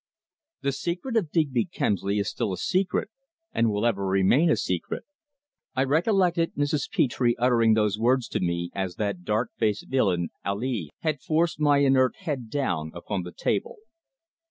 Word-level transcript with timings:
"The 0.61 0.71
secret 0.71 1.15
of 1.15 1.29
Digby 1.29 1.65
Kemsley 1.65 2.17
is 2.19 2.27
still 2.27 2.51
a 2.51 2.57
secret, 2.57 3.11
and 3.53 3.69
will 3.69 3.85
ever 3.85 4.03
remain 4.03 4.49
a 4.49 4.55
secret." 4.57 5.03
I 5.75 5.83
recollected 5.83 6.55
Mrs. 6.55 6.89
Petre 6.89 7.35
uttering 7.37 7.75
those 7.75 7.99
words 7.99 8.27
to 8.29 8.39
me 8.39 8.71
as 8.73 8.95
that 8.95 9.23
dark 9.23 9.51
faced 9.59 9.89
villain 9.89 10.29
Ali 10.43 10.89
had 11.01 11.21
forced 11.21 11.59
my 11.59 11.77
inert 11.77 12.15
head 12.15 12.49
down 12.49 12.89
upon 12.95 13.21
the 13.21 13.31
table. 13.31 13.75